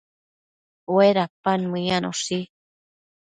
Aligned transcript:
Uedapan 0.95 1.61
meyanoshi 1.73 2.39